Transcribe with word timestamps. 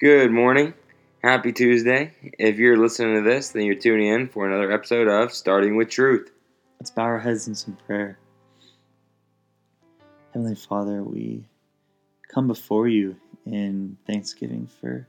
Good 0.00 0.30
morning. 0.30 0.74
Happy 1.24 1.52
Tuesday. 1.52 2.12
If 2.38 2.56
you're 2.58 2.76
listening 2.76 3.16
to 3.16 3.28
this, 3.28 3.48
then 3.48 3.64
you're 3.64 3.74
tuning 3.74 4.06
in 4.06 4.28
for 4.28 4.46
another 4.46 4.70
episode 4.70 5.08
of 5.08 5.32
Starting 5.32 5.74
with 5.74 5.90
Truth. 5.90 6.30
Let's 6.78 6.92
bow 6.92 7.02
our 7.02 7.18
heads 7.18 7.48
in 7.48 7.56
some 7.56 7.76
prayer. 7.84 8.16
Heavenly 10.32 10.54
Father, 10.54 11.02
we 11.02 11.48
come 12.32 12.46
before 12.46 12.86
you 12.86 13.16
in 13.44 13.96
thanksgiving 14.06 14.68
for 14.80 15.08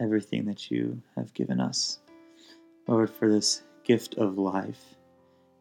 everything 0.00 0.46
that 0.46 0.72
you 0.72 1.00
have 1.14 1.32
given 1.32 1.60
us. 1.60 2.00
Lord, 2.88 3.08
for 3.08 3.30
this 3.30 3.62
gift 3.84 4.16
of 4.16 4.36
life, 4.36 4.96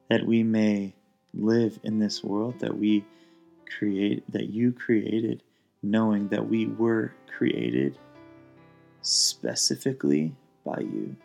that 0.10 0.26
we 0.26 0.42
may 0.42 0.96
live 1.36 1.78
in 1.84 2.00
this 2.00 2.24
world 2.24 2.58
that 2.58 2.76
we 2.76 3.06
create, 3.78 4.24
that 4.32 4.50
you 4.50 4.72
created, 4.72 5.44
knowing 5.84 6.30
that 6.30 6.48
we 6.48 6.66
were 6.66 7.14
created 7.38 7.98
specifically 9.02 10.34
by 10.66 10.80
you. 10.80 11.16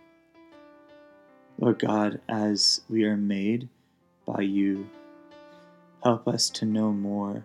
Lord 1.58 1.78
God, 1.78 2.20
as 2.28 2.82
we 2.88 3.04
are 3.04 3.16
made 3.16 3.68
by 4.26 4.42
you, 4.42 4.88
help 6.02 6.28
us 6.28 6.50
to 6.50 6.64
know 6.64 6.92
more 6.92 7.44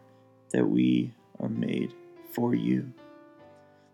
that 0.51 0.67
we 0.67 1.11
are 1.39 1.49
made 1.49 1.93
for 2.31 2.53
you. 2.53 2.91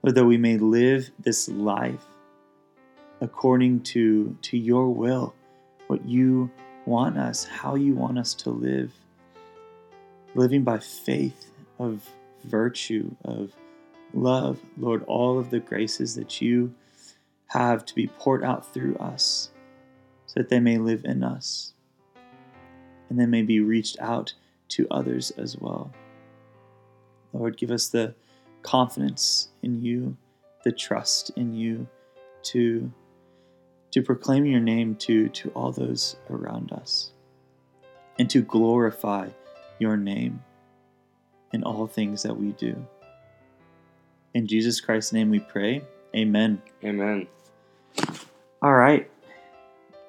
Lord, 0.02 0.16
that 0.16 0.26
we 0.26 0.38
may 0.38 0.58
live 0.58 1.12
this 1.20 1.50
life 1.50 2.06
according 3.22 3.82
to, 3.82 4.38
to 4.44 4.58
your 4.58 4.90
will, 4.90 5.34
what 5.88 6.06
you 6.06 6.50
want 6.86 7.18
us, 7.18 7.44
how 7.44 7.76
you 7.76 7.94
want 7.94 8.18
us 8.18 8.34
to 8.34 8.50
live. 8.50 8.94
Living 10.36 10.64
by 10.64 10.80
faith 10.80 11.52
of 11.80 12.10
virtue, 12.44 13.16
of 13.24 13.52
love, 14.14 14.60
Lord, 14.78 15.04
all 15.06 15.40
of 15.40 15.50
the 15.50 15.60
graces 15.60 16.16
that 16.16 16.42
you 16.42 16.74
have 17.48 17.86
to 17.86 17.96
be 17.96 18.08
poured 18.08 18.44
out 18.44 18.74
through 18.74 18.96
us 18.98 19.50
so 20.28 20.40
that 20.40 20.50
they 20.50 20.60
may 20.60 20.78
live 20.78 21.06
in 21.06 21.24
us 21.24 21.74
and 23.10 23.20
they 23.20 23.26
may 23.26 23.42
be 23.42 23.60
reached 23.60 24.00
out 24.00 24.34
to 24.70 24.88
others 24.92 25.32
as 25.32 25.58
well. 25.58 25.92
Lord, 27.34 27.58
give 27.58 27.72
us 27.72 27.88
the 27.88 28.14
confidence 28.62 29.50
in 29.64 29.84
you, 29.84 30.16
the 30.64 30.72
trust 30.72 31.32
in 31.36 31.54
you 31.54 31.88
to, 32.44 32.92
to 33.92 34.02
proclaim 34.02 34.46
your 34.46 34.60
name 34.60 34.96
to, 34.96 35.30
to 35.30 35.50
all 35.52 35.72
those 35.72 36.18
around 36.30 36.72
us 36.72 37.12
and 38.20 38.30
to 38.30 38.42
glorify 38.42 39.30
your 39.80 39.98
name 39.98 40.44
in 41.54 41.64
all 41.64 41.88
things 41.88 42.24
that 42.24 42.36
we 42.36 42.52
do. 42.54 42.76
In 44.34 44.48
Jesus 44.48 44.80
Christ's 44.80 45.14
name 45.14 45.30
we 45.30 45.40
pray. 45.40 45.82
Amen. 46.16 46.62
Amen. 46.84 47.28
All 48.62 48.74
right. 48.74 49.10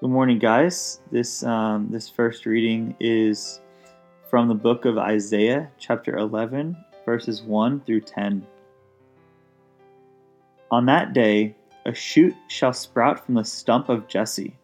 Good 0.01 0.11
morning, 0.11 0.39
guys. 0.39 1.01
This 1.11 1.43
um, 1.43 1.89
this 1.91 2.09
first 2.09 2.47
reading 2.47 2.97
is 3.01 3.61
from 4.29 4.49
the 4.49 4.55
book 4.55 4.85
of 4.85 4.97
Isaiah, 4.97 5.71
chapter 5.79 6.17
11, 6.17 6.77
verses 7.05 7.43
1 7.43 7.81
through 7.81 8.03
10. 8.03 8.47
On 10.71 10.87
that 10.87 11.13
day, 11.13 11.55
a 11.85 11.93
shoot 11.93 12.35
shall 12.49 12.73
sprout 12.73 13.25
from 13.27 13.35
the 13.35 13.45
stump 13.45 13.89
of 13.89 14.07
Jesse, 14.07 14.57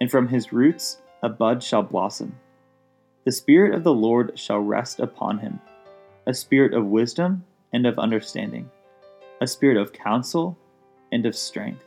and 0.00 0.10
from 0.10 0.28
his 0.28 0.52
roots 0.52 0.98
a 1.22 1.28
bud 1.28 1.62
shall 1.62 1.82
blossom. 1.82 2.36
The 3.24 3.32
Spirit 3.32 3.74
of 3.74 3.82
the 3.82 3.94
Lord 3.94 4.38
shall 4.38 4.60
rest 4.60 5.00
upon 5.00 5.38
him 5.38 5.60
a 6.28 6.34
spirit 6.34 6.74
of 6.74 6.86
wisdom 6.86 7.44
and 7.72 7.86
of 7.86 8.00
understanding, 8.00 8.68
a 9.40 9.46
spirit 9.46 9.76
of 9.76 9.92
counsel 9.92 10.58
and 11.12 11.24
of 11.24 11.36
strength, 11.36 11.84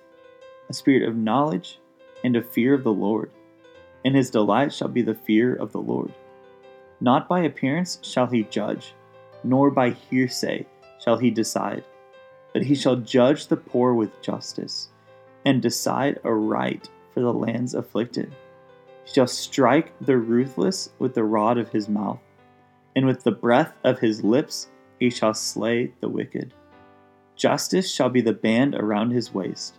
a 0.70 0.74
spirit 0.74 1.08
of 1.08 1.16
knowledge 1.16 1.80
and 2.24 2.38
of 2.38 2.50
fear 2.50 2.74
of 2.74 2.84
the 2.84 2.94
Lord. 2.94 3.32
And 4.06 4.16
his 4.16 4.30
delight 4.30 4.72
shall 4.72 4.88
be 4.88 5.02
the 5.02 5.14
fear 5.14 5.56
of 5.56 5.74
the 5.74 5.82
Lord. 5.82 6.14
Not 7.02 7.28
by 7.28 7.42
appearance 7.42 8.00
shall 8.02 8.28
he 8.28 8.44
judge, 8.44 8.94
nor 9.44 9.72
by 9.72 9.90
hearsay 9.90 10.66
shall 11.04 11.18
he 11.18 11.32
decide, 11.32 11.84
but 12.54 12.64
he 12.64 12.76
shall 12.76 12.96
judge 12.96 13.48
the 13.48 13.58
poor 13.58 13.94
with 13.94 14.22
justice, 14.22 14.90
and 15.44 15.62
decide 15.62 16.20
aright 16.24 16.90
for 17.14 17.20
the 17.20 17.34
lands 17.34 17.74
afflicted. 17.74 18.34
He 19.04 19.14
shall 19.14 19.28
strike 19.28 19.92
the 20.00 20.18
ruthless 20.18 20.92
with 20.98 21.14
the 21.14 21.24
rod 21.26 21.58
of 21.58 21.70
his 21.70 21.90
mouth 21.90 22.20
and 22.96 23.06
with 23.06 23.24
the 23.24 23.32
breath 23.32 23.74
of 23.84 24.00
his 24.00 24.24
lips 24.24 24.70
he 25.00 25.10
shall 25.10 25.34
slay 25.34 25.94
the 26.02 26.10
wicked. 26.10 26.54
Justice 27.36 27.92
shall 27.94 28.10
be 28.10 28.22
the 28.22 28.34
band 28.34 28.76
around 28.76 29.12
his 29.12 29.34
waist, 29.34 29.76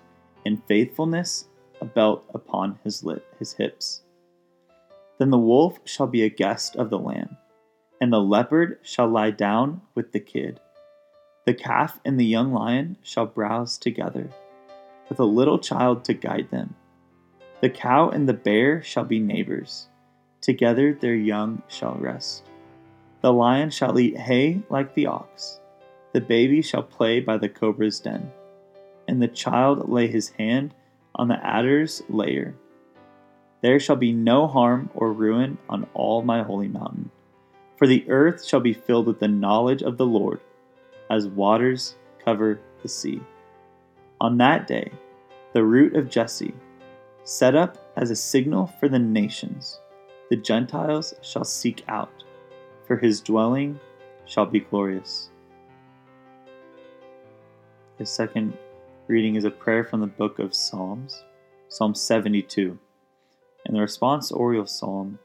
and 0.47 0.63
faithfulness 0.67 1.49
a 1.81 1.85
belt 1.85 2.25
upon 2.35 2.79
his 2.85 3.05
lip, 3.05 3.35
his 3.39 3.53
hips. 3.53 4.03
Then 5.19 5.31
the 5.31 5.39
wolf 5.39 5.79
shall 5.85 6.07
be 6.07 6.23
a 6.23 6.31
guest 6.31 6.77
of 6.77 6.89
the 6.89 6.99
lamb, 6.99 7.37
and 8.01 8.13
the 8.13 8.21
leopard 8.21 8.79
shall 8.83 9.09
lie 9.09 9.31
down 9.31 9.83
with 9.95 10.13
the 10.13 10.21
kid. 10.21 10.61
The 11.45 11.55
calf 11.55 12.01
and 12.05 12.19
the 12.19 12.25
young 12.25 12.53
lion 12.53 12.97
shall 13.03 13.27
browse 13.27 13.77
together, 13.77 14.31
with 15.09 15.21
a 15.21 15.25
little 15.25 15.59
child 15.59 16.05
to 16.05 16.15
guide 16.15 16.51
them. 16.51 16.75
The 17.61 17.71
cow 17.71 18.09
and 18.09 18.29
the 18.29 18.35
bear 18.35 18.83
shall 18.83 19.05
be 19.05 19.19
neighbors, 19.19 19.89
together 20.41 20.95
their 20.95 21.15
young 21.15 21.63
shall 21.69 21.97
rest. 21.97 22.50
The 23.23 23.33
lion 23.33 23.71
shall 23.71 23.99
eat 23.99 24.17
hay 24.17 24.63
like 24.71 24.95
the 24.95 25.07
ox. 25.07 25.61
The 26.13 26.21
baby 26.21 26.63
shall 26.63 26.83
play 26.83 27.21
by 27.21 27.37
the 27.37 27.49
cobra's 27.49 28.01
den, 28.01 28.33
and 29.07 29.21
the 29.21 29.29
child 29.29 29.89
lay 29.89 30.07
his 30.07 30.31
hand 30.31 30.75
on 31.15 31.29
the 31.29 31.45
adder's 31.45 32.03
lair. 32.09 32.55
There 33.61 33.79
shall 33.79 33.97
be 33.97 34.13
no 34.13 34.47
harm 34.47 34.89
or 34.95 35.13
ruin 35.13 35.59
on 35.69 35.87
all 35.93 36.23
my 36.23 36.43
holy 36.43 36.69
mountain, 36.69 37.11
for 37.77 37.87
the 37.87 38.09
earth 38.09 38.45
shall 38.45 38.61
be 38.61 38.73
filled 38.73 39.07
with 39.07 39.21
the 39.21 39.29
knowledge 39.29 39.83
of 39.83 39.99
the 39.99 40.07
Lord, 40.07 40.41
as 41.11 41.29
waters 41.29 41.97
cover 42.25 42.59
the 42.83 42.89
sea. 42.89 43.21
On 44.21 44.39
that 44.39 44.67
day, 44.67 44.91
the 45.53 45.65
root 45.65 45.95
of 45.95 46.09
Jesse, 46.09 46.55
set 47.25 47.55
up 47.55 47.93
as 47.97 48.11
a 48.11 48.17
signal 48.17 48.67
for 48.81 48.89
the 48.89 48.99
nations, 48.99 49.81
the 50.31 50.37
Gentiles 50.37 51.13
shall 51.23 51.45
seek 51.45 51.85
out 51.89 52.20
for 52.91 52.97
his 52.97 53.21
dwelling 53.21 53.79
shall 54.27 54.47
be 54.47 54.59
glorious. 54.59 55.31
The 57.99 58.05
second 58.05 58.59
reading 59.07 59.37
is 59.37 59.45
a 59.45 59.51
prayer 59.53 59.85
from 59.85 60.01
the 60.01 60.09
book 60.09 60.41
of 60.41 60.53
Psalms, 60.53 61.23
Psalm 61.69 61.95
72. 61.95 62.77
And 63.65 63.77
the 63.77 63.81
response 63.81 64.33
responsorial 64.33 64.69
psalm 64.69 65.21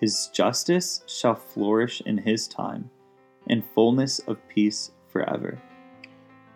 is 0.00 0.30
Justice 0.32 1.02
shall 1.06 1.34
flourish 1.34 2.00
in 2.06 2.16
his 2.16 2.48
time, 2.48 2.88
and 3.46 3.62
fullness 3.74 4.18
of 4.20 4.38
peace 4.48 4.90
forever. 5.10 5.60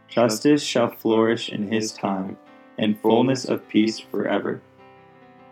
Justice 0.09 0.63
shall 0.63 0.89
flourish 0.89 1.51
in 1.51 1.71
his 1.71 1.93
time, 1.93 2.39
and 2.79 2.99
fullness 3.03 3.45
of 3.45 3.69
peace 3.69 3.99
forever. 4.01 4.63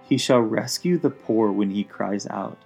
He 0.09 0.17
shall 0.17 0.41
rescue 0.41 0.97
the 0.97 1.11
poor 1.11 1.53
when 1.53 1.73
he 1.73 1.85
cries 1.85 2.27
out, 2.29 2.57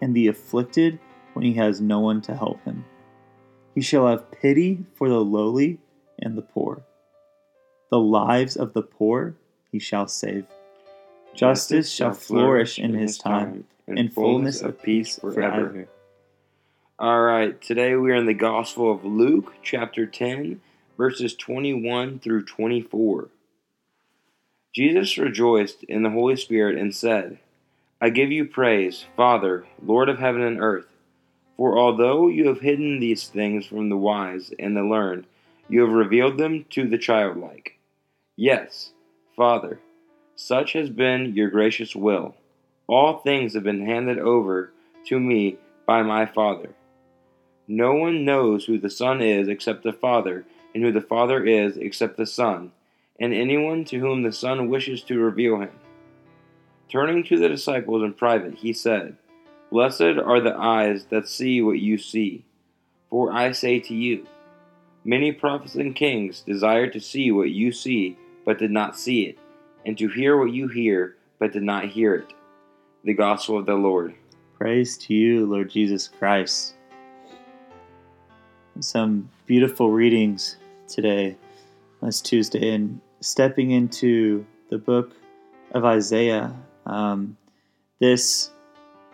and 0.00 0.14
the 0.14 0.28
afflicted 0.28 1.00
when 1.32 1.44
he 1.44 1.54
has 1.54 1.80
no 1.80 2.00
one 2.00 2.20
to 2.22 2.36
help 2.36 2.62
him. 2.64 2.84
He 3.74 3.80
shall 3.80 4.06
have 4.06 4.30
pity 4.30 4.84
for 4.94 5.08
the 5.08 5.20
lowly 5.20 5.78
and 6.18 6.36
the 6.36 6.42
poor. 6.42 6.82
The 7.90 7.98
lives 7.98 8.56
of 8.56 8.72
the 8.72 8.82
poor 8.82 9.34
he 9.70 9.78
shall 9.78 10.08
save. 10.08 10.46
Justice 11.34 11.90
shall 11.90 12.12
flourish 12.12 12.78
in 12.78 12.94
his 12.94 13.16
time, 13.16 13.64
and 13.86 14.12
fullness 14.12 14.60
of 14.60 14.82
peace 14.82 15.18
forever. 15.18 15.88
All 16.98 17.20
right, 17.22 17.60
today 17.60 17.96
we 17.96 18.12
are 18.12 18.16
in 18.16 18.26
the 18.26 18.34
Gospel 18.34 18.92
of 18.92 19.04
Luke, 19.04 19.54
chapter 19.62 20.06
10, 20.06 20.60
verses 20.96 21.34
21 21.34 22.18
through 22.18 22.44
24. 22.44 23.28
Jesus 24.74 25.18
rejoiced 25.18 25.82
in 25.84 26.02
the 26.02 26.10
Holy 26.10 26.36
Spirit 26.36 26.78
and 26.78 26.94
said, 26.94 27.38
I 28.00 28.10
give 28.10 28.30
you 28.30 28.44
praise, 28.44 29.06
Father, 29.16 29.66
Lord 29.84 30.08
of 30.08 30.18
heaven 30.18 30.42
and 30.42 30.60
earth 30.60 30.91
for 31.62 31.78
although 31.78 32.26
you 32.26 32.48
have 32.48 32.58
hidden 32.58 32.98
these 32.98 33.28
things 33.28 33.64
from 33.66 33.88
the 33.88 33.96
wise 33.96 34.52
and 34.58 34.76
the 34.76 34.82
learned, 34.82 35.24
you 35.68 35.80
have 35.80 35.92
revealed 35.92 36.36
them 36.36 36.64
to 36.70 36.88
the 36.88 36.98
childlike. 36.98 37.78
Yes, 38.34 38.90
Father, 39.36 39.78
such 40.34 40.72
has 40.72 40.90
been 40.90 41.36
your 41.36 41.50
gracious 41.50 41.94
will. 41.94 42.34
All 42.88 43.18
things 43.18 43.54
have 43.54 43.62
been 43.62 43.86
handed 43.86 44.18
over 44.18 44.72
to 45.06 45.20
me 45.20 45.56
by 45.86 46.02
my 46.02 46.26
Father. 46.26 46.70
No 47.68 47.94
one 47.94 48.24
knows 48.24 48.64
who 48.64 48.76
the 48.76 48.90
Son 48.90 49.22
is 49.22 49.46
except 49.46 49.84
the 49.84 49.92
Father, 49.92 50.44
and 50.74 50.82
who 50.82 50.90
the 50.90 51.00
Father 51.00 51.44
is 51.44 51.76
except 51.76 52.16
the 52.16 52.26
Son, 52.26 52.72
and 53.20 53.32
anyone 53.32 53.84
to 53.84 54.00
whom 54.00 54.24
the 54.24 54.32
Son 54.32 54.68
wishes 54.68 55.04
to 55.04 55.20
reveal 55.20 55.60
him. 55.60 55.78
Turning 56.88 57.22
to 57.22 57.38
the 57.38 57.48
disciples 57.48 58.02
in 58.02 58.14
private, 58.14 58.54
he 58.54 58.72
said, 58.72 59.16
Blessed 59.72 60.18
are 60.22 60.38
the 60.38 60.54
eyes 60.54 61.06
that 61.06 61.26
see 61.26 61.62
what 61.62 61.78
you 61.78 61.96
see. 61.96 62.44
For 63.08 63.32
I 63.32 63.52
say 63.52 63.80
to 63.80 63.94
you, 63.94 64.26
Many 65.02 65.32
prophets 65.32 65.76
and 65.76 65.96
kings 65.96 66.42
desired 66.42 66.92
to 66.92 67.00
see 67.00 67.32
what 67.32 67.48
you 67.48 67.72
see, 67.72 68.18
but 68.44 68.58
did 68.58 68.70
not 68.70 68.98
see 68.98 69.22
it, 69.22 69.38
and 69.86 69.96
to 69.96 70.08
hear 70.08 70.36
what 70.36 70.52
you 70.52 70.68
hear, 70.68 71.16
but 71.38 71.54
did 71.54 71.62
not 71.62 71.86
hear 71.86 72.14
it. 72.14 72.34
The 73.04 73.14
Gospel 73.14 73.56
of 73.56 73.64
the 73.64 73.74
Lord. 73.74 74.14
Praise 74.58 74.98
to 74.98 75.14
you, 75.14 75.46
Lord 75.46 75.70
Jesus 75.70 76.06
Christ. 76.06 76.74
Some 78.78 79.30
beautiful 79.46 79.90
readings 79.90 80.58
today, 80.86 81.34
this 82.02 82.20
Tuesday, 82.20 82.74
and 82.74 83.00
stepping 83.22 83.70
into 83.70 84.44
the 84.68 84.76
book 84.76 85.16
of 85.70 85.86
Isaiah. 85.86 86.54
Um, 86.84 87.38
this 88.00 88.51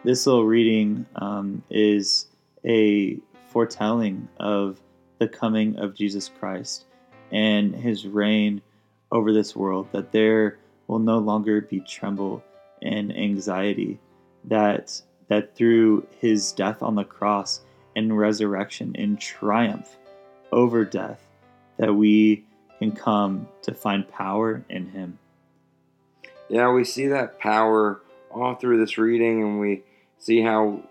this 0.04 0.26
little 0.26 0.44
reading 0.44 1.06
um, 1.16 1.62
is 1.70 2.26
a 2.64 3.18
foretelling 3.48 4.28
of 4.38 4.80
the 5.18 5.28
coming 5.28 5.78
of 5.78 5.94
Jesus 5.94 6.30
Christ 6.38 6.86
and 7.32 7.74
his 7.74 8.06
reign 8.06 8.62
over 9.10 9.32
this 9.32 9.56
world, 9.56 9.88
that 9.92 10.12
there 10.12 10.58
will 10.86 10.98
no 10.98 11.18
longer 11.18 11.60
be 11.60 11.80
tremble 11.80 12.42
and 12.82 13.16
anxiety, 13.16 13.98
that 14.44 15.00
that 15.28 15.54
through 15.54 16.06
his 16.20 16.52
death 16.52 16.82
on 16.82 16.94
the 16.94 17.04
cross 17.04 17.60
and 17.96 18.16
resurrection 18.16 18.94
in 18.94 19.16
triumph 19.16 19.98
over 20.52 20.84
death, 20.84 21.26
that 21.76 21.92
we 21.92 22.44
can 22.78 22.92
come 22.92 23.46
to 23.60 23.74
find 23.74 24.08
power 24.08 24.64
in 24.70 24.86
him. 24.86 25.18
Yeah, 26.48 26.72
we 26.72 26.84
see 26.84 27.08
that 27.08 27.38
power 27.38 28.00
all 28.30 28.54
through 28.54 28.78
this 28.78 28.96
reading, 28.96 29.42
and 29.42 29.60
we 29.60 29.82
see 30.18 30.42
how 30.42 30.82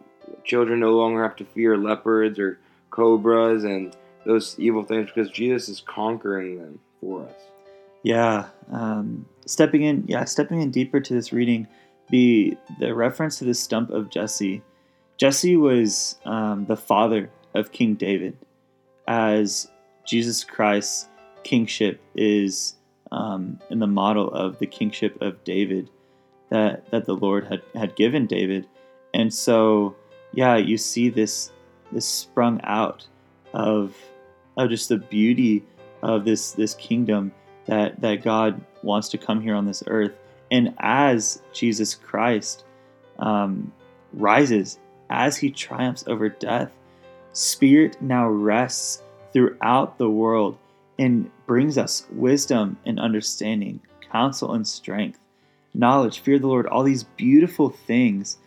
children 0.44 0.80
no 0.80 0.96
longer 0.96 1.24
have 1.24 1.36
to 1.38 1.46
fear 1.46 1.78
leopards 1.78 2.40
or 2.40 2.60
cobras 2.90 3.64
and 3.64 3.96
those 4.26 4.56
evil 4.60 4.84
things 4.84 5.08
because 5.08 5.30
Jesus 5.30 5.70
is 5.70 5.82
conquering 5.82 6.58
them 6.58 6.80
for 7.00 7.24
us. 7.24 7.34
Yeah, 8.04 8.48
um, 8.72 9.26
stepping 9.46 9.84
in, 9.84 10.04
yeah, 10.08 10.26
stepping 10.26 10.62
in 10.62 10.72
deeper 10.72 11.00
to 11.00 11.14
this 11.14 11.34
reading, 11.34 11.68
the 12.10 12.58
the 12.80 12.94
reference 12.94 13.38
to 13.40 13.46
the 13.46 13.54
stump 13.54 13.90
of 13.90 14.10
Jesse. 14.10 14.62
Jesse 15.18 15.58
was 15.58 16.18
um, 16.26 16.66
the 16.66 16.78
father 16.78 17.30
of 17.56 17.72
King 17.72 17.96
David, 17.96 18.38
as 19.08 19.70
Jesus 20.06 20.44
Christ's 20.44 21.10
kingship 21.44 22.02
is 22.16 22.76
um, 23.12 23.60
in 23.70 23.80
the 23.80 23.88
model 23.88 24.32
of 24.32 24.60
the 24.60 24.68
kingship 24.68 25.22
of 25.22 25.44
David 25.44 25.90
that 26.50 26.90
that 26.92 27.06
the 27.06 27.16
Lord 27.16 27.46
had 27.46 27.62
had 27.74 27.96
given 27.96 28.26
David, 28.26 28.68
and 29.18 29.34
so 29.34 29.96
yeah, 30.32 30.56
you 30.58 30.78
see 30.78 31.10
this 31.10 31.52
this 31.92 32.06
sprung 32.06 32.62
out 32.64 33.08
of 33.54 33.98
of 34.56 34.70
just 34.70 34.90
the 34.90 34.98
beauty 34.98 35.64
of 36.04 36.24
this 36.24 36.52
this 36.52 36.76
kingdom 36.76 37.32
that 37.66 38.00
that 38.02 38.24
God 38.24 38.62
wants 38.84 39.10
to 39.10 39.18
come 39.18 39.42
here 39.42 39.56
on 39.56 39.66
this 39.66 39.84
earth. 39.88 40.14
And 40.52 40.76
as 40.78 41.42
Jesus 41.52 41.96
Christ 41.96 42.64
um, 43.18 43.74
rises, 44.14 44.78
as 45.10 45.36
he 45.36 45.50
triumphs 45.50 46.04
over 46.08 46.30
death, 46.30 46.72
Spirit 47.34 48.00
now 48.02 48.28
rests 48.30 49.02
throughout 49.34 49.98
the 49.98 50.10
world 50.10 50.58
and 51.00 51.30
brings 51.48 51.78
us 51.78 52.06
wisdom 52.12 52.78
and 52.86 53.00
understanding, 53.00 53.82
counsel 54.12 54.54
and 54.54 54.68
strength, 54.68 55.20
knowledge, 55.74 56.20
fear 56.20 56.36
of 56.36 56.42
the 56.42 56.48
Lord, 56.48 56.68
all 56.68 56.84
these 56.84 57.04
beautiful 57.04 57.70
things 57.70 58.38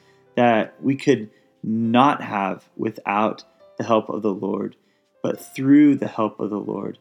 that 0.40 0.82
we 0.82 0.96
could 0.96 1.28
not 1.62 2.22
have 2.22 2.66
without 2.74 3.44
the 3.76 3.84
help 3.84 4.08
of 4.08 4.22
the 4.22 4.32
Lord. 4.32 4.74
But 5.22 5.38
through 5.38 5.96
the 5.96 6.08
help 6.08 6.40
of 6.40 6.48
the 6.48 6.58
Lord, 6.58 6.98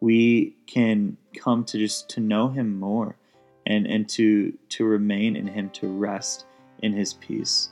we 0.00 0.54
can 0.66 1.16
come 1.34 1.64
to 1.64 1.78
just 1.78 2.10
to 2.10 2.20
know 2.20 2.48
him 2.48 2.78
more 2.78 3.16
and, 3.64 3.86
and 3.86 4.06
to 4.10 4.52
to 4.68 4.84
remain 4.84 5.34
in 5.34 5.46
him, 5.46 5.70
to 5.70 5.88
rest 5.88 6.44
in 6.82 6.92
his 6.92 7.14
peace. 7.14 7.70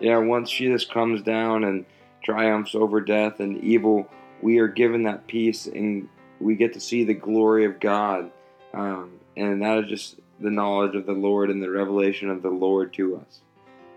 Yeah, 0.00 0.18
once 0.18 0.50
Jesus 0.50 0.84
comes 0.84 1.22
down 1.22 1.62
and 1.62 1.86
triumphs 2.24 2.74
over 2.74 3.00
death 3.00 3.38
and 3.38 3.62
evil, 3.62 4.08
we 4.42 4.58
are 4.58 4.66
given 4.66 5.04
that 5.04 5.28
peace 5.28 5.66
and 5.68 6.08
we 6.40 6.56
get 6.56 6.72
to 6.72 6.80
see 6.80 7.04
the 7.04 7.14
glory 7.14 7.64
of 7.64 7.78
God. 7.78 8.32
Um, 8.74 9.20
and 9.36 9.62
that 9.62 9.84
is 9.84 9.88
just 9.88 10.16
the 10.40 10.50
knowledge 10.50 10.96
of 10.96 11.06
the 11.06 11.12
Lord 11.12 11.48
and 11.48 11.62
the 11.62 11.70
revelation 11.70 12.28
of 12.28 12.42
the 12.42 12.50
Lord 12.50 12.92
to 12.94 13.18
us. 13.18 13.40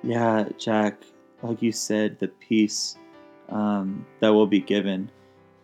Yeah, 0.04 0.50
Jack, 0.58 1.02
like 1.42 1.62
you 1.62 1.72
said, 1.72 2.20
the 2.20 2.28
peace 2.28 2.98
um, 3.50 4.06
that 4.20 4.30
will 4.30 4.48
be 4.48 4.60
given. 4.60 5.10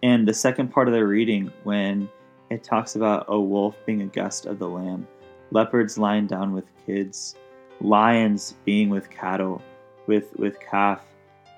And 0.02 0.28
the 0.28 0.34
second 0.34 0.70
part 0.70 0.88
of 0.88 0.94
the 0.94 1.06
reading, 1.06 1.52
when 1.64 2.10
it 2.50 2.64
talks 2.64 2.96
about 2.96 3.26
a 3.28 3.40
wolf 3.40 3.76
being 3.86 4.02
a 4.02 4.06
guest 4.08 4.46
of 4.46 4.58
the 4.58 4.68
lamb, 4.68 5.06
leopards 5.52 5.98
lying 5.98 6.26
down 6.26 6.54
with 6.54 6.66
kids, 6.86 7.36
lions 7.82 8.56
being 8.64 8.90
with 8.90 9.10
cattle, 9.10 9.62
with 10.08 10.36
with 10.38 10.58
calf, 10.62 11.04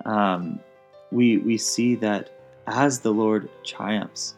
um, 0.05 0.59
we 1.11 1.37
we 1.37 1.57
see 1.57 1.93
that 1.95 2.31
as 2.67 2.99
the 2.99 3.11
Lord 3.11 3.47
triumphs, 3.63 4.35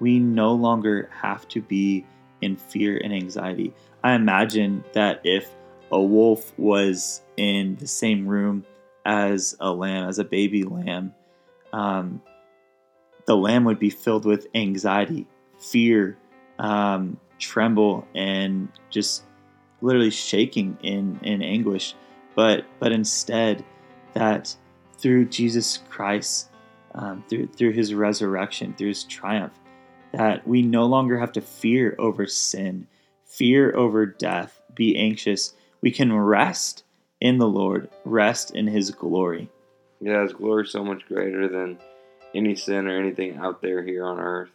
we 0.00 0.18
no 0.18 0.52
longer 0.52 1.08
have 1.12 1.46
to 1.48 1.62
be 1.62 2.04
in 2.40 2.56
fear 2.56 3.00
and 3.04 3.12
anxiety. 3.12 3.72
I 4.02 4.14
imagine 4.14 4.84
that 4.94 5.20
if 5.24 5.54
a 5.92 6.00
wolf 6.00 6.52
was 6.58 7.22
in 7.36 7.76
the 7.76 7.86
same 7.86 8.26
room 8.26 8.64
as 9.04 9.56
a 9.60 9.72
lamb, 9.72 10.08
as 10.08 10.18
a 10.18 10.24
baby 10.24 10.62
lamb, 10.62 11.14
um, 11.72 12.22
the 13.26 13.36
lamb 13.36 13.64
would 13.64 13.78
be 13.78 13.90
filled 13.90 14.24
with 14.24 14.46
anxiety, 14.54 15.26
fear, 15.58 16.16
um, 16.58 17.18
tremble, 17.38 18.06
and 18.14 18.68
just 18.90 19.24
literally 19.80 20.10
shaking 20.10 20.78
in, 20.82 21.18
in 21.22 21.42
anguish. 21.42 21.94
But 22.34 22.64
but 22.78 22.92
instead, 22.92 23.64
that 24.14 24.54
through 24.98 25.26
Jesus 25.26 25.80
Christ, 25.88 26.50
um, 26.94 27.24
through 27.28 27.48
through 27.48 27.72
His 27.72 27.94
resurrection, 27.94 28.74
through 28.74 28.88
His 28.88 29.04
triumph, 29.04 29.58
that 30.12 30.46
we 30.46 30.62
no 30.62 30.86
longer 30.86 31.18
have 31.18 31.32
to 31.32 31.40
fear 31.40 31.94
over 31.98 32.26
sin, 32.26 32.86
fear 33.24 33.74
over 33.76 34.06
death, 34.06 34.60
be 34.74 34.96
anxious. 34.96 35.54
We 35.84 35.90
can 35.90 36.16
rest 36.16 36.82
in 37.20 37.36
the 37.36 37.46
Lord, 37.46 37.90
rest 38.06 38.52
in 38.52 38.68
His 38.68 38.90
glory. 38.90 39.50
Yeah, 40.00 40.22
His 40.22 40.32
glory 40.32 40.64
is 40.64 40.70
so 40.70 40.82
much 40.82 41.04
greater 41.04 41.46
than 41.46 41.78
any 42.34 42.56
sin 42.56 42.86
or 42.86 42.98
anything 42.98 43.36
out 43.36 43.60
there 43.60 43.82
here 43.82 44.06
on 44.06 44.18
earth. 44.18 44.48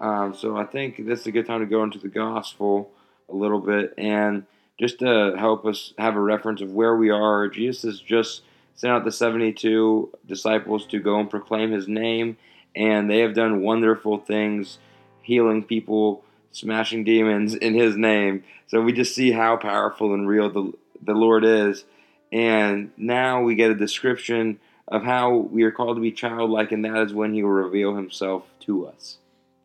Um, 0.00 0.32
so 0.32 0.56
I 0.56 0.62
think 0.62 1.04
this 1.04 1.22
is 1.22 1.26
a 1.26 1.32
good 1.32 1.44
time 1.44 1.58
to 1.58 1.66
go 1.66 1.82
into 1.82 1.98
the 1.98 2.06
gospel 2.06 2.92
a 3.28 3.34
little 3.34 3.58
bit 3.58 3.94
and 3.98 4.46
just 4.78 5.00
to 5.00 5.34
help 5.36 5.66
us 5.66 5.92
have 5.98 6.14
a 6.14 6.20
reference 6.20 6.60
of 6.60 6.70
where 6.70 6.94
we 6.94 7.10
are. 7.10 7.48
Jesus 7.48 7.82
has 7.82 8.00
just 8.00 8.42
sent 8.76 8.92
out 8.92 9.04
the 9.04 9.10
72 9.10 10.12
disciples 10.24 10.86
to 10.86 11.00
go 11.00 11.18
and 11.18 11.28
proclaim 11.28 11.72
his 11.72 11.88
name, 11.88 12.36
and 12.76 13.10
they 13.10 13.18
have 13.18 13.34
done 13.34 13.60
wonderful 13.60 14.18
things, 14.18 14.78
healing 15.22 15.64
people, 15.64 16.22
smashing 16.56 17.04
demons 17.04 17.54
in 17.54 17.74
his 17.74 17.96
name. 17.96 18.44
So 18.68 18.80
we 18.80 18.92
just 18.92 19.14
see 19.14 19.30
how 19.30 19.56
powerful 19.56 20.14
and 20.14 20.26
real 20.26 20.50
the, 20.50 20.72
the 21.02 21.12
Lord 21.12 21.44
is. 21.44 21.84
And 22.32 22.90
now 22.96 23.42
we 23.42 23.54
get 23.54 23.70
a 23.70 23.74
description 23.74 24.58
of 24.88 25.02
how 25.02 25.34
we 25.36 25.62
are 25.62 25.70
called 25.70 25.96
to 25.96 26.00
be 26.00 26.12
childlike, 26.12 26.72
and 26.72 26.84
that 26.84 26.96
is 27.02 27.12
when 27.12 27.34
He 27.34 27.42
will 27.42 27.50
reveal 27.50 27.96
Himself 27.96 28.44
to 28.60 28.86
us. 28.86 29.18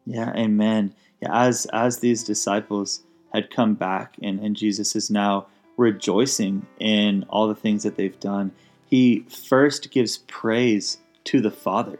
Yeah, 0.05 0.31
Amen. 0.35 0.93
Yeah, 1.21 1.29
as 1.31 1.67
as 1.67 1.99
these 1.99 2.23
disciples 2.23 3.01
had 3.33 3.51
come 3.51 3.75
back, 3.75 4.15
and 4.21 4.39
and 4.39 4.55
Jesus 4.55 4.95
is 4.95 5.11
now 5.11 5.47
rejoicing 5.77 6.65
in 6.79 7.23
all 7.29 7.47
the 7.47 7.55
things 7.55 7.83
that 7.83 7.95
they've 7.95 8.19
done. 8.19 8.51
He 8.85 9.25
first 9.29 9.91
gives 9.91 10.19
praise 10.19 10.97
to 11.25 11.39
the 11.39 11.51
Father. 11.51 11.99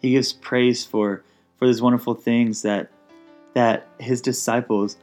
He 0.00 0.12
gives 0.12 0.32
praise 0.32 0.84
for 0.84 1.22
for 1.58 1.66
these 1.66 1.82
wonderful 1.82 2.14
things 2.14 2.62
that 2.62 2.90
that 3.54 3.86
his 3.98 4.20
disciples 4.20 4.96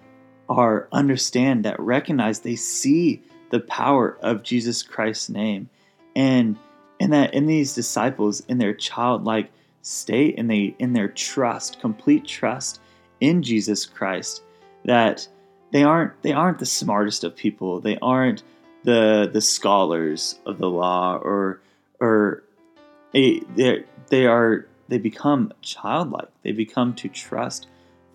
are 0.50 0.88
understand 0.92 1.64
that 1.66 1.80
recognize 1.80 2.40
they 2.40 2.56
see 2.56 3.22
the 3.52 3.60
power 3.60 4.18
of 4.22 4.44
Jesus 4.44 4.84
Christ's 4.84 5.30
name. 5.30 5.70
And 6.16 6.58
and 7.00 7.14
that 7.14 7.34
in 7.34 7.46
these 7.46 7.74
disciples, 7.74 8.42
in 8.48 8.58
their 8.58 8.74
childlike 8.74 9.52
state, 9.82 10.36
and 10.38 10.50
they 10.50 10.76
in 10.80 10.94
their 10.94 11.08
trust, 11.08 11.80
complete 11.80 12.26
trust 12.26 12.82
in 13.22 13.42
Jesus 13.44 13.86
Christ, 13.86 14.44
that 14.86 15.28
they 15.72 15.84
aren't 15.84 16.22
they 16.24 16.34
aren't 16.34 16.60
the 16.60 16.66
smartest 16.66 17.24
of 17.24 17.36
people. 17.36 17.80
They 17.80 17.98
aren't 18.02 18.44
the 18.84 19.30
the 19.32 19.42
scholars 19.42 20.40
of 20.46 20.58
the 20.58 20.70
law 20.70 21.18
or 21.18 21.62
or 22.00 22.44
they 23.14 23.44
they 24.08 24.26
are 24.26 24.68
they 24.88 24.98
become 24.98 25.54
childlike. 25.62 26.30
They 26.44 26.52
become 26.52 26.96
to 26.96 27.08
trust 27.08 27.68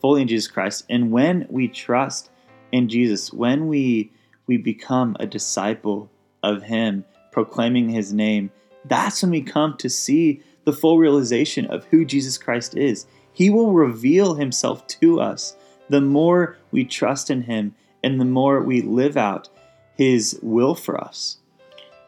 fully 0.04 0.20
in 0.20 0.28
Jesus 0.28 0.50
Christ. 0.50 0.84
And 0.90 1.10
when 1.10 1.46
we 1.48 1.66
trust 1.66 2.28
in 2.72 2.90
Jesus, 2.90 3.32
when 3.32 3.68
we 3.68 4.12
we 4.46 4.58
become 4.58 5.16
a 5.18 5.24
disciple 5.24 6.10
of 6.42 6.64
Him, 6.64 7.06
proclaiming 7.32 7.88
His 7.88 8.12
name, 8.12 8.50
that's 8.84 9.22
when 9.22 9.30
we 9.30 9.40
come 9.40 9.78
to 9.78 9.88
see 9.88 10.42
the 10.64 10.74
full 10.74 10.98
realization 10.98 11.64
of 11.68 11.86
who 11.86 12.04
Jesus 12.04 12.36
Christ 12.36 12.76
is. 12.76 13.06
He 13.32 13.48
will 13.48 13.72
reveal 13.72 14.34
himself 14.34 14.86
to 14.88 15.22
us 15.22 15.56
the 15.88 16.02
more 16.02 16.58
we 16.70 16.84
trust 16.84 17.30
in 17.30 17.40
him 17.40 17.74
and 18.02 18.20
the 18.20 18.26
more 18.26 18.60
we 18.60 18.82
live 18.82 19.16
out 19.16 19.48
his 19.96 20.38
will 20.42 20.74
for 20.74 21.02
us. 21.02 21.38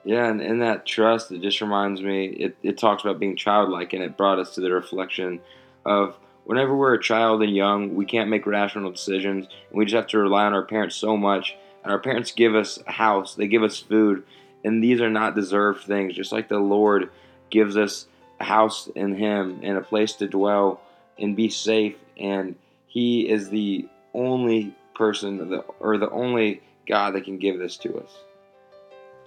Yeah, 0.05 0.29
and 0.29 0.43
in 0.43 0.59
that 0.59 0.85
trust, 0.85 1.33
it 1.33 1.41
just 1.41 1.63
reminds 1.63 2.03
me, 2.03 2.27
it, 2.27 2.59
it 2.63 2.77
talks 2.77 3.05
about 3.05 3.19
being 3.19 3.37
childlike, 3.37 3.95
and 3.95 4.03
it 4.03 4.19
brought 4.19 4.39
us 4.39 4.55
to 4.57 4.61
the 4.61 4.71
reflection 4.71 5.41
of 5.87 6.19
whenever 6.47 6.75
we're 6.75 6.95
a 6.95 7.03
child 7.03 7.43
and 7.43 7.55
young, 7.55 7.95
we 7.95 8.07
can't 8.07 8.31
make 8.31 8.47
rational 8.47 8.91
decisions, 8.91 9.47
and 9.69 9.79
we 9.79 9.85
just 9.85 9.95
have 9.95 10.07
to 10.07 10.19
rely 10.19 10.47
on 10.47 10.55
our 10.55 10.65
parents 10.65 10.97
so 10.97 11.17
much. 11.17 11.55
And 11.83 11.93
our 11.93 11.99
parents 11.99 12.33
give 12.33 12.55
us 12.55 12.79
a 12.87 12.93
house, 12.93 13.35
they 13.35 13.47
give 13.47 13.63
us 13.63 13.79
food, 13.79 14.25
and 14.65 14.83
these 14.83 15.01
are 15.01 15.11
not 15.11 15.35
deserved 15.35 15.85
things. 15.85 16.15
Just 16.15 16.33
like 16.33 16.49
the 16.49 16.59
Lord 16.59 17.11
gives 17.51 17.77
us 17.77 18.07
a 18.41 18.45
house 18.45 18.89
in 18.95 19.15
Him 19.15 19.61
and 19.63 19.77
a 19.77 19.83
place 19.83 20.15
to 20.15 20.27
dwell 20.27 20.81
and 21.19 21.37
be 21.37 21.49
safe, 21.49 21.97
and 22.19 22.57
He 22.87 23.29
is 23.29 23.51
the 23.51 23.89
only 24.15 24.75
person 24.95 25.61
or 25.79 25.99
the 25.99 26.11
only 26.11 26.63
God 26.89 27.15
that 27.15 27.25
can 27.25 27.39
give 27.39 27.59
this 27.59 27.77
to 27.79 27.99
us. 27.99 28.11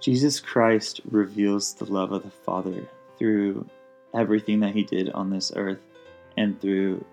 Jesus 0.00 0.40
Christ 0.40 1.00
reveals 1.10 1.74
the 1.74 1.84
love 1.84 2.12
of 2.12 2.22
the 2.22 2.30
Father 2.30 2.88
through 3.18 3.68
everything 4.14 4.60
that 4.60 4.74
he 4.74 4.82
did 4.82 5.10
on 5.10 5.30
this 5.30 5.52
earth 5.54 5.78
and 6.36 6.60
through 6.60 7.04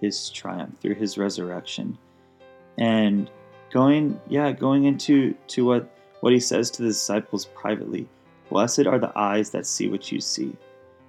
his 0.00 0.30
triumph, 0.30 0.78
through 0.80 0.94
his 0.94 1.18
resurrection. 1.18 1.96
And 2.78 3.30
going, 3.70 4.20
yeah, 4.28 4.52
going 4.52 4.84
into 4.84 5.34
to 5.48 5.64
what 5.64 5.92
what 6.20 6.32
he 6.32 6.40
says 6.40 6.70
to 6.70 6.82
the 6.82 6.88
disciples 6.88 7.46
privately. 7.46 8.08
Blessed 8.48 8.86
are 8.86 8.98
the 8.98 9.12
eyes 9.16 9.50
that 9.50 9.66
see 9.66 9.88
what 9.88 10.10
you 10.10 10.20
see. 10.20 10.56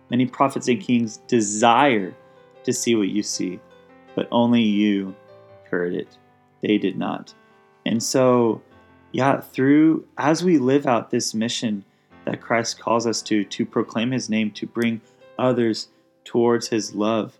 Many 0.10 0.26
prophets 0.26 0.68
and 0.68 0.82
kings 0.82 1.18
desire 1.28 2.14
to 2.64 2.74
see 2.74 2.96
what 2.96 3.10
you 3.10 3.24
see, 3.24 3.60
but 4.16 4.28
only 4.32 4.62
you 4.62 5.16
heard 5.64 5.94
it. 5.94 6.18
They 6.62 6.78
did 6.78 6.98
not. 6.98 7.34
And 7.86 8.02
so 8.02 8.62
yeah, 9.12 9.40
through 9.40 10.06
as 10.18 10.44
we 10.44 10.58
live 10.58 10.86
out 10.86 11.10
this 11.10 11.34
mission 11.34 11.84
that 12.26 12.42
Christ 12.42 12.80
calls 12.80 13.08
us 13.08 13.22
to, 13.24 13.44
to 13.46 13.66
proclaim 13.66 14.12
his 14.12 14.30
name, 14.30 14.52
to 14.52 14.68
bring 14.68 15.00
others 15.40 15.88
towards 16.26 16.68
his 16.68 16.94
love, 16.94 17.38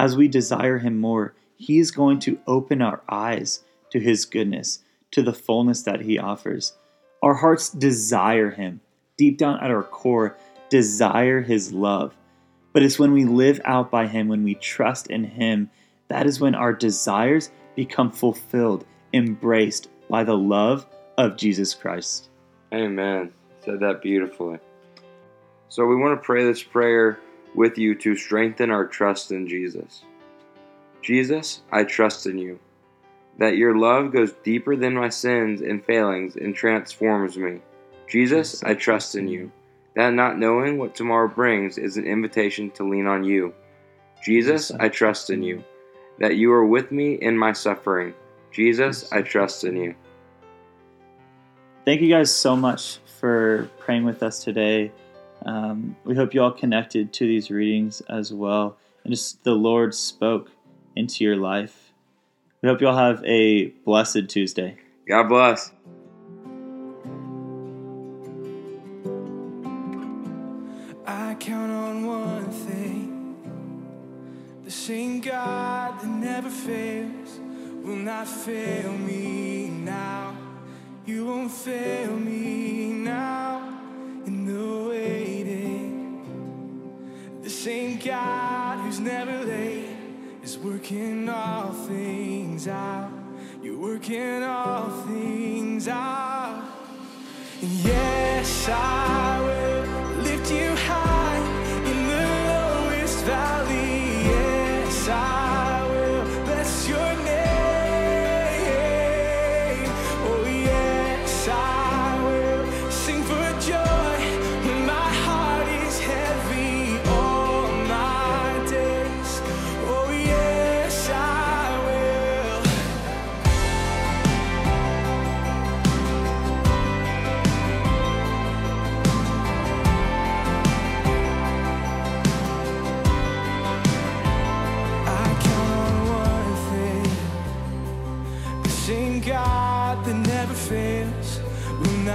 as 0.00 0.16
we 0.16 0.28
desire 0.28 0.78
him 0.78 0.98
more, 0.98 1.34
he 1.56 1.78
is 1.78 1.90
going 1.90 2.18
to 2.20 2.40
open 2.46 2.80
our 2.80 3.02
eyes 3.06 3.62
to 3.90 4.00
his 4.00 4.24
goodness, 4.24 4.82
to 5.10 5.22
the 5.22 5.34
fullness 5.34 5.82
that 5.82 6.00
he 6.00 6.18
offers. 6.18 6.72
Our 7.22 7.34
hearts 7.34 7.68
desire 7.68 8.50
him, 8.50 8.80
deep 9.18 9.36
down 9.36 9.60
at 9.62 9.70
our 9.70 9.82
core, 9.82 10.38
desire 10.70 11.42
his 11.42 11.74
love. 11.74 12.16
But 12.72 12.82
it's 12.82 12.98
when 12.98 13.12
we 13.12 13.26
live 13.26 13.60
out 13.66 13.90
by 13.90 14.06
him, 14.06 14.28
when 14.28 14.42
we 14.42 14.54
trust 14.54 15.08
in 15.08 15.22
him, 15.22 15.68
that 16.08 16.26
is 16.26 16.40
when 16.40 16.54
our 16.54 16.72
desires 16.72 17.50
become 17.76 18.10
fulfilled, 18.10 18.86
embraced 19.12 19.90
by 20.08 20.24
the 20.24 20.38
love 20.38 20.86
of 21.18 21.36
Jesus 21.36 21.74
Christ. 21.74 22.30
Amen. 22.72 23.34
Said 23.62 23.80
that 23.80 24.00
beautifully. 24.00 24.60
So 25.68 25.84
we 25.84 25.96
want 25.96 26.18
to 26.18 26.24
pray 26.24 26.42
this 26.44 26.62
prayer 26.62 27.20
with 27.54 27.78
you 27.78 27.94
to 27.96 28.16
strengthen 28.16 28.70
our 28.70 28.86
trust 28.86 29.32
in 29.32 29.48
Jesus. 29.48 30.04
Jesus, 31.02 31.62
I 31.72 31.84
trust 31.84 32.26
in 32.26 32.38
you, 32.38 32.58
that 33.38 33.56
your 33.56 33.76
love 33.76 34.12
goes 34.12 34.32
deeper 34.44 34.76
than 34.76 34.94
my 34.94 35.08
sins 35.08 35.60
and 35.60 35.84
failings 35.84 36.36
and 36.36 36.54
transforms 36.54 37.36
me. 37.36 37.60
Jesus, 38.08 38.62
I 38.62 38.74
trust 38.74 39.14
in 39.14 39.28
you, 39.28 39.50
that 39.96 40.14
not 40.14 40.38
knowing 40.38 40.78
what 40.78 40.94
tomorrow 40.94 41.28
brings 41.28 41.78
is 41.78 41.96
an 41.96 42.06
invitation 42.06 42.70
to 42.72 42.88
lean 42.88 43.06
on 43.06 43.24
you. 43.24 43.54
Jesus, 44.24 44.70
I 44.70 44.88
trust 44.88 45.30
in 45.30 45.42
you, 45.42 45.64
that 46.18 46.36
you 46.36 46.52
are 46.52 46.66
with 46.66 46.92
me 46.92 47.14
in 47.14 47.36
my 47.38 47.52
suffering. 47.52 48.14
Jesus, 48.52 49.10
I 49.12 49.22
trust 49.22 49.64
in 49.64 49.76
you 49.76 49.94
thank 51.84 52.02
you 52.02 52.08
guys 52.08 52.32
so 52.32 52.54
much 52.54 52.98
for 53.18 53.68
praying 53.80 54.04
with 54.04 54.22
us 54.22 54.44
today. 54.44 54.92
Um, 55.46 55.96
we 56.04 56.14
hope 56.14 56.34
you 56.34 56.42
all 56.42 56.50
connected 56.50 57.12
to 57.14 57.26
these 57.26 57.50
readings 57.50 58.02
as 58.02 58.32
well, 58.32 58.76
and 59.04 59.12
just 59.12 59.42
the 59.44 59.52
Lord 59.52 59.94
spoke 59.94 60.50
into 60.96 61.24
your 61.24 61.36
life. 61.36 61.92
We 62.62 62.68
hope 62.68 62.80
you 62.80 62.88
all 62.88 62.96
have 62.96 63.24
a 63.24 63.68
blessed 63.84 64.28
Tuesday. 64.28 64.76
God 65.08 65.28
bless. 65.28 65.72
I 71.06 71.34
count 71.40 71.72
on 71.72 72.06
one 72.06 72.50
thing 72.50 73.10
the 74.62 74.70
same 74.70 75.20
God 75.20 76.00
that 76.00 76.06
never 76.06 76.50
fails 76.50 77.40
will 77.82 77.96
not 77.96 78.28
fail 78.28 78.92
me 78.92 79.68
now. 79.68 80.36
You 81.06 81.24
won't 81.24 81.50
fail 81.50 82.14
me 82.14 82.92
now 82.92 83.49
who's 88.90 88.98
never 88.98 89.44
late 89.44 89.86
is 90.42 90.58
working 90.58 91.28
all 91.28 91.70
things 91.72 92.66
out. 92.66 93.12
You're 93.62 93.78
working 93.78 94.42
all 94.42 94.90
things 95.06 95.86
out. 95.86 96.64
And 97.62 97.70
yes, 97.70 98.68
I 98.68 99.39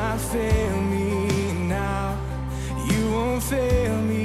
not 0.09 0.21
fail 0.21 0.77
me 0.93 1.67
now. 1.67 2.17
You 2.89 3.01
won't 3.11 3.43
fail 3.43 3.97
me 4.01 4.24